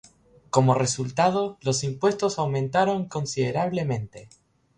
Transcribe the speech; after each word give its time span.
Como 0.49 0.73
resultado, 0.73 1.59
los 1.61 1.83
impuestos 1.83 2.39
aumentaron 2.39 3.07
considerablemente. 3.07 4.29